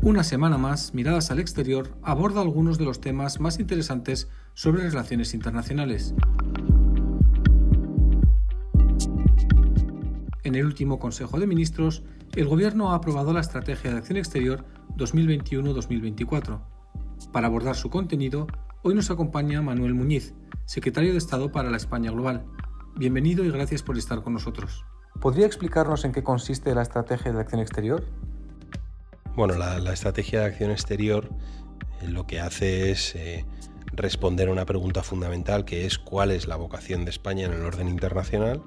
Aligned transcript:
Una 0.00 0.22
semana 0.22 0.58
más, 0.58 0.94
Miradas 0.94 1.32
al 1.32 1.40
Exterior 1.40 1.90
aborda 2.02 2.40
algunos 2.40 2.78
de 2.78 2.84
los 2.84 3.00
temas 3.00 3.40
más 3.40 3.58
interesantes 3.58 4.28
sobre 4.54 4.88
relaciones 4.88 5.34
internacionales. 5.34 6.14
En 10.44 10.54
el 10.54 10.64
último 10.64 11.00
Consejo 11.00 11.40
de 11.40 11.48
Ministros, 11.48 12.04
el 12.36 12.46
Gobierno 12.46 12.92
ha 12.92 12.94
aprobado 12.94 13.32
la 13.32 13.40
Estrategia 13.40 13.90
de 13.90 13.98
Acción 13.98 14.18
Exterior 14.18 14.64
2021-2024. 14.96 16.60
Para 17.32 17.48
abordar 17.48 17.74
su 17.74 17.90
contenido, 17.90 18.46
hoy 18.82 18.94
nos 18.94 19.10
acompaña 19.10 19.62
Manuel 19.62 19.94
Muñiz, 19.94 20.32
secretario 20.64 21.10
de 21.10 21.18
Estado 21.18 21.50
para 21.50 21.70
la 21.70 21.76
España 21.76 22.12
Global. 22.12 22.46
Bienvenido 22.94 23.44
y 23.44 23.50
gracias 23.50 23.82
por 23.82 23.98
estar 23.98 24.22
con 24.22 24.34
nosotros. 24.34 24.84
¿Podría 25.20 25.46
explicarnos 25.46 26.04
en 26.04 26.12
qué 26.12 26.22
consiste 26.22 26.72
la 26.72 26.82
Estrategia 26.82 27.32
de 27.32 27.40
Acción 27.40 27.60
Exterior? 27.60 28.04
Bueno, 29.38 29.54
la, 29.54 29.92
Estrategia 29.92 30.40
de 30.40 30.46
Acción 30.46 30.72
Exterior 30.72 31.30
eh, 32.02 32.08
lo 32.08 32.26
que 32.26 32.40
hace 32.40 32.90
es 32.90 33.14
eh, 33.14 33.44
responder 33.92 34.48
a 34.48 34.50
una 34.50 34.66
pregunta 34.66 35.04
fundamental 35.04 35.64
que 35.64 35.86
es 35.86 35.96
cuál 35.96 36.32
es 36.32 36.48
la 36.48 36.56
vocación 36.56 37.04
de 37.04 37.12
España 37.12 37.46
en 37.46 37.52
el 37.52 37.62
orden 37.62 37.86
internacional 37.86 38.64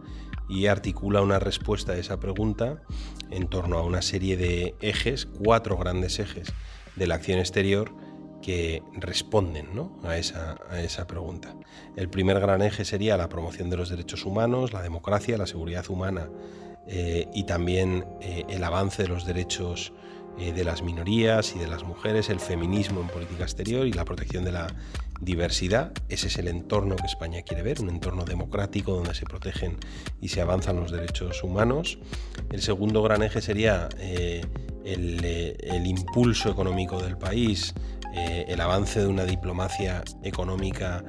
y 0.48 0.68
articula 0.68 1.22
una 1.22 1.40
respuesta 1.40 1.92
a 1.92 1.98
esa 1.98 2.22
pregunta 2.22 2.84
en 3.32 3.50
torno 3.50 3.80
a 3.80 3.84
una 3.84 4.02
serie 4.02 4.38
de 4.38 4.74
ejes, 4.80 5.26
cuatro 5.26 5.76
grandes 5.76 6.20
ejes 6.20 6.54
de 6.96 7.06
la 7.06 7.16
acción 7.16 7.40
exterior 7.40 7.94
que 8.42 8.82
responden 8.94 9.68
a, 10.06 10.16
esa, 10.16 10.56
a, 10.70 10.80
esa, 10.80 11.06
pregunta. 11.06 11.54
El 11.98 12.10
primer 12.10 12.40
gran 12.40 12.62
eje 12.62 12.86
sería 12.86 13.18
la 13.18 13.28
promoción 13.28 13.70
de 13.70 13.76
los 13.76 13.90
derechos 13.90 14.26
humanos, 14.26 14.72
la 14.72 14.82
democracia, 14.82 15.38
la 15.38 15.48
seguridad 15.48 15.84
humana 15.90 16.30
eh, 16.88 17.28
y 17.34 17.44
también 17.44 18.06
el 18.22 18.64
avance 18.64 19.04
de 19.04 19.10
los 19.10 19.26
derechos 19.26 19.92
eh, 20.38 20.54
de 20.54 20.64
las 20.64 20.82
minorías 20.82 21.56
y 21.56 21.60
de 21.60 21.68
las 21.68 21.84
mujeres, 21.84 22.30
el 22.30 22.40
feminismo 22.40 23.02
en 23.02 23.08
política 23.08 23.44
exterior 23.44 23.86
y 23.88 23.94
la 23.94 24.06
protección 24.06 24.44
de 24.44 24.52
la 24.52 24.68
diversidad. 25.20 25.92
Ese 26.10 26.28
es 26.28 26.38
el 26.38 26.48
entorno 26.48 26.96
que 26.96 27.06
España 27.06 27.42
quiere 27.44 27.64
ver, 27.64 27.82
un 27.82 27.90
entorno 27.90 28.26
democrático 28.26 28.94
donde 28.94 29.14
se 29.14 29.26
protegen 29.26 29.78
y 30.20 30.30
se 30.30 30.42
avanzan 30.42 30.78
los 30.78 30.92
derechos 30.92 31.44
humanos. 31.44 32.00
El 32.50 32.62
segundo 32.62 33.04
gran 33.04 33.22
eje 33.22 33.42
sería 33.42 33.88
el, 34.00 35.24
el, 35.24 35.86
impulso 35.86 36.50
económico 36.50 37.02
del 37.02 37.18
país, 37.18 37.76
el 38.16 38.60
avance 38.60 39.00
de 39.00 39.08
una 39.08 39.26
diplomacia 39.26 40.04
económica 40.24 41.04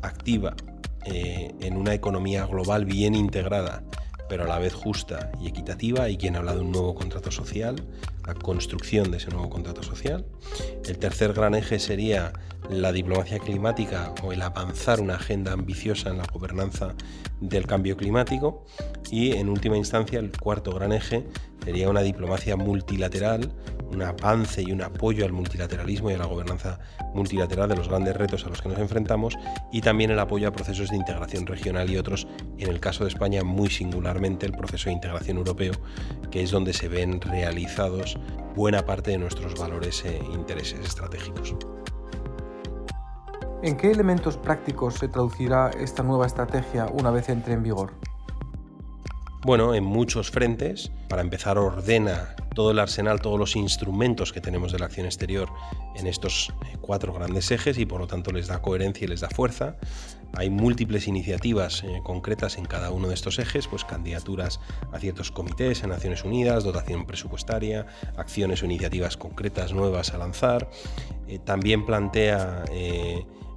activa 0.00 0.56
en 1.04 1.76
una 1.76 1.92
economía 1.92 2.46
global 2.46 2.86
bien 2.86 3.14
integrada 3.14 3.82
pero 4.28 4.44
a 4.44 4.46
la 4.46 4.58
vez 4.58 4.74
justa 4.74 5.30
y 5.40 5.48
equitativa, 5.48 6.08
y 6.08 6.16
quien 6.16 6.36
habla 6.36 6.54
de 6.54 6.60
un 6.60 6.72
nuevo 6.72 6.94
contrato 6.94 7.30
social, 7.30 7.76
la 8.26 8.34
construcción 8.34 9.10
de 9.10 9.16
ese 9.16 9.30
nuevo 9.30 9.48
contrato 9.48 9.82
social. 9.82 10.26
El 10.84 10.98
tercer 10.98 11.32
gran 11.32 11.54
eje 11.54 11.78
sería 11.78 12.32
la 12.68 12.92
diplomacia 12.92 13.38
climática 13.38 14.12
o 14.22 14.32
el 14.32 14.42
avanzar 14.42 15.00
una 15.00 15.14
agenda 15.14 15.52
ambiciosa 15.52 16.10
en 16.10 16.18
la 16.18 16.26
gobernanza 16.30 16.94
del 17.40 17.66
cambio 17.66 17.96
climático. 17.96 18.66
Y 19.10 19.32
en 19.32 19.48
última 19.48 19.76
instancia, 19.76 20.18
el 20.18 20.30
cuarto 20.32 20.72
gran 20.72 20.92
eje 20.92 21.24
sería 21.64 21.88
una 21.88 22.02
diplomacia 22.02 22.56
multilateral, 22.56 23.52
un 23.92 24.02
avance 24.02 24.62
y 24.62 24.72
un 24.72 24.82
apoyo 24.82 25.24
al 25.24 25.32
multilateralismo 25.32 26.10
y 26.10 26.14
a 26.14 26.18
la 26.18 26.26
gobernanza 26.26 26.78
multilateral 27.14 27.68
de 27.68 27.76
los 27.76 27.88
grandes 27.88 28.16
retos 28.16 28.44
a 28.44 28.48
los 28.48 28.62
que 28.62 28.68
nos 28.68 28.78
enfrentamos 28.78 29.36
y 29.72 29.80
también 29.80 30.10
el 30.10 30.18
apoyo 30.18 30.48
a 30.48 30.52
procesos 30.52 30.90
de 30.90 30.96
integración 30.96 31.46
regional 31.46 31.90
y 31.90 31.96
otros, 31.96 32.26
en 32.58 32.68
el 32.68 32.80
caso 32.80 33.04
de 33.04 33.10
España 33.10 33.42
muy 33.44 33.70
singularmente 33.70 34.46
el 34.46 34.52
proceso 34.52 34.90
de 34.90 34.94
integración 34.94 35.38
europeo, 35.38 35.72
que 36.30 36.42
es 36.42 36.50
donde 36.50 36.72
se 36.72 36.88
ven 36.88 37.20
realizados 37.20 38.18
buena 38.54 38.84
parte 38.84 39.12
de 39.12 39.18
nuestros 39.18 39.58
valores 39.58 40.04
e 40.04 40.16
intereses 40.32 40.80
estratégicos. 40.80 41.54
¿En 43.62 43.76
qué 43.76 43.90
elementos 43.90 44.36
prácticos 44.36 44.94
se 44.94 45.08
traducirá 45.08 45.70
esta 45.70 46.04
nueva 46.04 46.26
estrategia 46.26 46.86
una 46.92 47.10
vez 47.10 47.28
entre 47.28 47.54
en 47.54 47.64
vigor? 47.64 47.92
Bueno, 49.42 49.74
en 49.74 49.84
muchos 49.84 50.30
frentes. 50.30 50.90
Para 51.08 51.22
empezar, 51.22 51.58
ordena 51.58 52.34
todo 52.54 52.72
el 52.72 52.78
arsenal, 52.80 53.20
todos 53.20 53.38
los 53.38 53.54
instrumentos 53.54 54.32
que 54.32 54.40
tenemos 54.40 54.72
de 54.72 54.80
la 54.80 54.86
acción 54.86 55.06
exterior 55.06 55.48
en 55.94 56.08
estos 56.08 56.52
eh, 56.66 56.76
cuatro 56.80 57.12
grandes 57.12 57.50
ejes 57.52 57.78
y 57.78 57.86
por 57.86 58.00
lo 58.00 58.08
tanto 58.08 58.32
les 58.32 58.48
da 58.48 58.60
coherencia 58.60 59.04
y 59.04 59.08
les 59.08 59.20
da 59.20 59.30
fuerza. 59.30 59.76
Hay 60.36 60.50
múltiples 60.50 61.06
iniciativas 61.06 61.84
eh, 61.84 62.00
concretas 62.02 62.58
en 62.58 62.64
cada 62.64 62.90
uno 62.90 63.08
de 63.08 63.14
estos 63.14 63.38
ejes, 63.38 63.68
pues 63.68 63.84
candidaturas 63.84 64.60
a 64.92 64.98
ciertos 64.98 65.30
comités 65.30 65.84
en 65.84 65.90
Naciones 65.90 66.24
Unidas, 66.24 66.64
dotación 66.64 67.06
presupuestaria, 67.06 67.86
acciones 68.16 68.62
o 68.62 68.66
iniciativas 68.66 69.16
concretas 69.16 69.72
nuevas 69.72 70.12
a 70.14 70.18
lanzar. 70.18 70.68
Eh, 71.28 71.38
también 71.38 71.86
plantea 71.86 72.64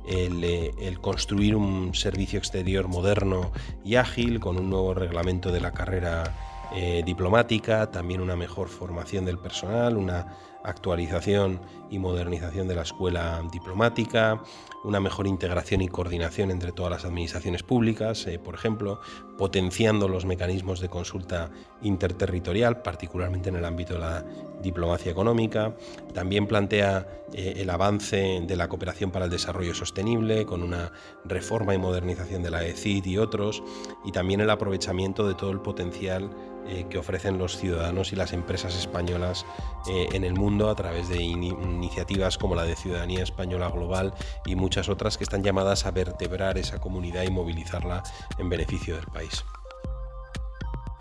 el, 0.08 1.00
construir 1.00 1.56
un 1.56 1.94
servicio 1.96 2.40
exterior 2.40 2.88
moderno 2.88 3.52
y 3.84 3.96
ágil 3.96 4.40
con 4.40 4.58
un 4.58 4.70
nuevo 4.70 4.94
reglamento 4.94 5.52
de 5.52 5.62
la 5.62 5.72
carrera 5.72 6.51
eh, 6.74 7.04
diplomática, 7.06 7.92
también 7.92 8.22
una 8.22 8.36
mejor 8.36 8.70
formación 8.70 9.26
del 9.26 9.38
personal, 9.38 9.98
una 9.98 10.38
actualización 10.64 11.60
y 11.90 12.00
modernización 12.00 12.68
de 12.68 12.76
la 12.76 12.84
escuela 12.84 13.42
diplomática, 13.52 14.42
una 14.84 15.00
mejor 15.00 15.28
integración 15.28 15.82
y 15.82 15.88
coordinación 15.88 16.52
entre 16.52 16.72
todas 16.72 16.92
las 16.92 17.06
administraciones 17.06 17.64
públicas, 17.64 18.26
eh, 18.28 18.40
por 18.40 18.56
ejemplo, 18.56 19.00
potenciando 19.38 20.08
los 20.08 20.26
mecanismos 20.26 20.80
de 20.80 20.90
consulta 20.90 21.52
interterritorial, 21.82 22.82
particularmente 22.82 23.50
en 23.50 23.56
el 23.56 23.66
ámbito 23.66 23.96
de 23.96 24.00
la 24.00 24.26
diplomacia 24.62 25.12
económica. 25.12 25.76
También 26.14 26.48
plantea 26.48 27.08
eh, 27.34 27.56
el 27.58 27.70
avance 27.70 28.42
de 28.46 28.56
la 28.56 28.70
cooperación 28.70 29.12
para 29.12 29.26
el 29.26 29.32
desarrollo 29.32 29.74
sostenible, 29.74 30.46
con 30.46 30.64
una 30.64 30.92
reforma 31.26 31.74
y 31.74 31.78
modernización 31.78 32.44
de 32.44 32.52
la 32.52 32.66
ECID 32.66 33.06
y 33.06 33.18
otros, 33.18 33.64
y 34.06 34.12
también 34.12 34.42
el 34.42 34.50
aprovechamiento 34.50 35.28
de 35.28 35.36
todo 35.36 35.52
el 35.52 35.60
potencial 35.60 36.30
eh, 36.72 36.86
que 36.90 36.98
ofrecen 36.98 37.38
los 37.38 37.58
ciudadanos 37.58 38.14
y 38.14 38.16
las 38.16 38.34
empresas 38.34 38.76
españolas 38.76 39.46
en 39.88 40.24
el 40.24 40.34
mundo 40.34 40.70
a 40.70 40.76
través 40.76 41.10
de 41.10 41.22
iniciativas 41.22 42.38
como 42.38 42.54
la 42.56 42.64
de 42.64 42.76
Ciudadanía 42.76 43.24
Española 43.24 43.70
Global 43.70 44.14
y 44.46 44.56
muchas 44.56 44.90
otras 44.90 45.18
que 45.18 45.24
están 45.24 45.44
llamadas 45.44 45.86
a 45.86 45.92
vertebrar 45.92 46.58
esa 46.58 46.80
comunidad 46.80 47.24
y 47.24 47.32
movilizarla 47.32 48.04
en 48.38 48.50
beneficio 48.50 48.96
del 48.96 49.08
país. 49.08 49.44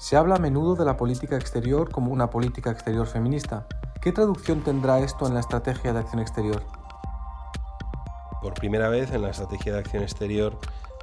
Se 0.01 0.17
habla 0.17 0.37
a 0.37 0.39
menudo 0.39 0.77
de 0.77 0.87
la 0.87 0.97
política 0.97 1.37
exterior 1.37 1.91
como 1.91 2.11
una 2.11 2.31
política 2.31 2.71
exterior 2.71 3.07
feminista. 3.07 3.67
¿Qué 4.01 4.13
traducción 4.13 4.63
tendrá 4.63 4.99
esto 5.01 5.27
en 5.27 5.35
la 5.35 5.41
estrategia 5.41 5.93
de 5.93 5.99
acción 5.99 6.23
exterior? 6.23 6.63
Por 8.41 8.55
primera 8.55 8.89
vez 8.89 9.13
en 9.13 9.21
la 9.21 9.29
estrategia 9.29 9.75
de 9.75 9.81
acción 9.81 10.03
exterior 10.03 10.59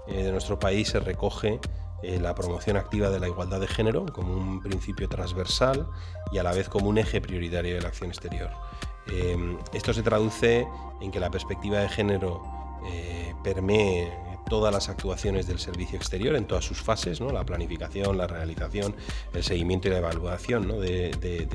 eh, 0.08 0.24
de 0.24 0.32
nuestro 0.32 0.58
país 0.58 0.90
se 0.90 1.00
recoge 1.00 1.60
eh, 2.04 2.20
la 2.20 2.36
promoción 2.36 2.78
activa 2.78 3.10
de 3.10 3.20
la 3.20 3.28
igualdad 3.28 3.60
de 3.60 3.68
género 3.68 4.06
como 4.06 4.34
un 4.34 4.62
principio 4.62 5.10
transversal 5.10 5.88
y 6.32 6.38
a 6.38 6.44
la 6.44 6.54
vez 6.54 6.70
como 6.70 6.90
un 6.90 6.98
eje 6.98 7.22
prioritario 7.22 7.76
de 7.76 7.82
la 7.82 7.88
acción 7.88 8.10
exterior. 8.10 8.52
Em, 9.08 9.58
esto 9.74 9.94
se 9.94 10.04
traduce 10.04 10.68
en 11.02 11.12
que 11.12 11.20
la 11.20 11.32
perspectiva 11.32 11.80
de 11.80 11.90
género 11.90 12.44
eh, 12.86 13.34
permee 13.44 14.12
todas 14.48 14.74
las 14.74 14.90
actuaciones 14.90 15.48
del 15.48 15.60
servicio 15.60 15.98
exterior 15.98 16.36
en 16.36 16.46
todas 16.46 16.66
sus 16.66 16.82
fases, 16.82 17.20
la 17.20 17.46
planificación, 17.46 18.18
la 18.18 18.28
realización, 18.28 18.96
el 19.34 19.44
seguimiento 19.44 19.88
y 19.88 19.92
la 19.92 19.98
evaluación 19.98 20.68
de, 20.80 21.48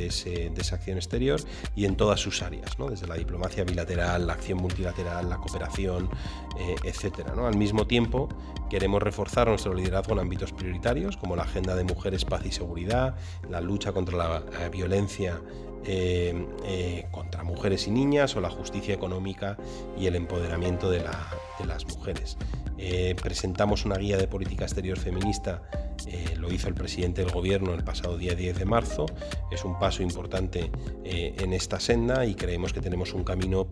esa 0.58 0.74
acción 0.76 0.96
exterior 0.98 1.40
y 1.74 1.84
en 1.84 1.96
todas 1.96 2.20
sus 2.20 2.42
áreas, 2.42 2.76
desde 2.90 3.06
la 3.06 3.16
diplomacia 3.16 3.64
bilateral, 3.64 4.26
la 4.26 4.34
acción 4.34 4.58
multilateral, 4.58 5.28
la 5.28 5.36
cooperación, 5.36 6.10
eh, 6.58 6.76
etc. 6.84 7.28
¿no? 7.34 7.46
Al 7.46 7.56
mismo 7.56 7.86
tiempo, 7.86 8.28
queremos 8.68 9.02
reforzar 9.02 9.48
nuestro 9.48 9.74
liderazgo 9.74 10.12
en 10.14 10.20
ámbitos 10.20 10.52
prioritarios 10.52 11.16
como 11.16 11.36
la 11.36 11.42
agenda 11.42 11.74
de 11.74 11.84
mujeres, 11.84 12.24
paz 12.24 12.44
y 12.46 12.52
seguridad, 12.52 13.16
la 13.48 13.60
lucha 13.60 13.92
contra 13.92 14.16
la, 14.16 14.68
violencia 14.70 15.40
eh, 15.84 16.46
eh, 16.64 17.06
contra 17.10 17.42
mujeres 17.42 17.86
y 17.88 17.90
niñas 17.90 18.36
o 18.36 18.40
la 18.40 18.50
justicia 18.50 18.94
económica 18.94 19.56
y 19.98 20.06
el 20.06 20.14
empoderamiento 20.14 20.90
de 20.90 21.02
las 21.02 21.86
mujeres. 21.86 22.36
Eh, 22.84 23.14
presentamos 23.14 23.84
una 23.84 23.96
guía 23.96 24.16
de 24.16 24.26
política 24.26 24.64
exterior 24.64 24.98
feminista, 24.98 25.62
eh, 26.08 26.34
lo 26.36 26.52
hizo 26.52 26.66
el 26.66 26.74
presidente 26.74 27.22
del 27.22 27.30
gobierno 27.30 27.74
el 27.74 27.84
pasado 27.84 28.18
día 28.18 28.34
10 28.34 28.58
de 28.58 28.64
marzo, 28.64 29.06
es 29.52 29.64
un 29.64 29.78
paso 29.78 30.02
importante 30.02 30.68
eh, 31.04 31.32
en 31.38 31.52
esta 31.52 31.78
senda 31.78 32.26
y 32.26 32.34
creemos 32.34 32.72
que 32.72 32.80
tenemos 32.80 33.12
un 33.12 33.22
camino 33.22 33.68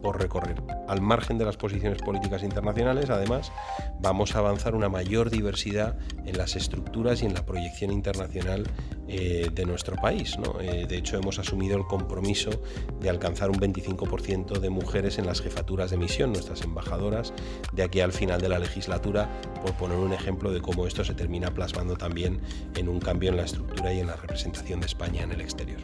por 0.00 0.20
recorrer. 0.20 0.62
Al 0.88 1.00
margen 1.00 1.38
de 1.38 1.44
las 1.44 1.56
posiciones 1.56 2.02
políticas 2.02 2.42
internacionales, 2.42 3.10
además, 3.10 3.52
vamos 4.00 4.34
a 4.34 4.38
avanzar 4.38 4.74
una 4.74 4.88
mayor 4.88 5.30
diversidad 5.30 5.96
en 6.24 6.36
las 6.36 6.56
estructuras 6.56 7.22
y 7.22 7.26
en 7.26 7.34
la 7.34 7.44
proyección 7.44 7.90
internacional 7.92 8.68
eh, 9.08 9.50
de 9.52 9.66
nuestro 9.66 9.96
país. 9.96 10.36
Eh, 10.60 10.86
de 10.88 10.96
hecho, 10.96 11.16
hemos 11.16 11.38
asumido 11.38 11.76
el 11.76 11.86
compromiso 11.86 12.50
de 13.00 13.10
alcanzar 13.10 13.50
un 13.50 13.56
25% 13.56 14.58
de 14.58 14.70
mujeres 14.70 15.18
en 15.18 15.26
las 15.26 15.40
jefaturas 15.40 15.90
de 15.90 15.96
misión, 15.96 16.32
nuestras 16.32 16.62
embajadoras, 16.62 17.32
de 17.72 17.82
aquí 17.82 18.00
al 18.00 18.12
final 18.12 18.40
de 18.40 18.48
la 18.48 18.58
legislatura, 18.58 19.30
por 19.62 19.74
poner 19.74 19.98
un 19.98 20.12
ejemplo 20.12 20.52
de 20.52 20.60
cómo 20.60 20.86
esto 20.86 21.04
se 21.04 21.14
termina 21.14 21.52
plasmando 21.52 21.96
también 21.96 22.40
en 22.74 22.88
un 22.88 23.00
cambio 23.00 23.30
en 23.30 23.36
la 23.36 23.44
estructura 23.44 23.92
y 23.92 24.00
en 24.00 24.08
la 24.08 24.16
representación 24.16 24.80
de 24.80 24.86
España 24.86 25.22
en 25.22 25.32
el 25.32 25.40
exterior. 25.40 25.80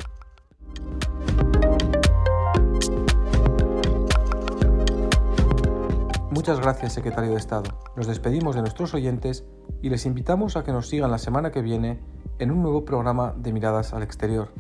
Muchas 6.53 6.67
gracias, 6.67 6.93
secretario 6.93 7.31
de 7.31 7.39
Estado. 7.39 7.71
Nos 7.97 8.07
despedimos 8.07 8.55
de 8.55 8.61
nuestros 8.61 8.93
oyentes 8.93 9.47
y 9.81 9.89
les 9.89 10.05
invitamos 10.05 10.55
a 10.55 10.63
que 10.63 10.71
nos 10.71 10.87
sigan 10.87 11.11
la 11.11 11.17
semana 11.17 11.51
que 11.51 11.63
viene 11.63 11.99
en 12.39 12.51
un 12.51 12.61
nuevo 12.61 12.85
programa 12.85 13.33
de 13.39 13.55
Miradas 13.55 13.95
al 13.95 14.03
Exterior. 14.03 14.51